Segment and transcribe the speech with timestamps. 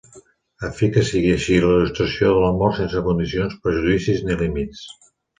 [0.67, 4.81] A fi que sigui així la il·lustració de l'amor sense condicions, prejudicis ni límits.